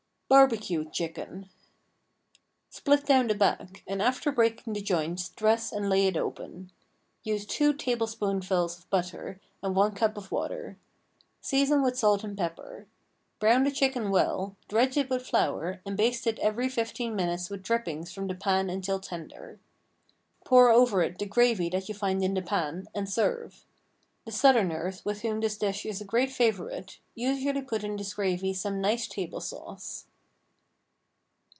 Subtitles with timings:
[0.33, 1.49] BARBECUED CHICKEN.
[2.69, 6.71] Split down the back, and after breaking the joints dress and lay it open.
[7.25, 10.77] Use two tablespoonfuls of butter and one cup of water.
[11.41, 12.87] Season with salt and pepper.
[13.39, 17.61] Brown the chicken well, dredge it with flour and baste it every fifteen minutes with
[17.61, 19.59] drippings from the pan until tender.
[20.45, 23.65] Pour over it the gravy that you find in the pan, and serve.
[24.23, 28.53] The Southerners, with whom this dish is a great favorite, usually put in this gravy
[28.53, 30.05] some nice table sauce.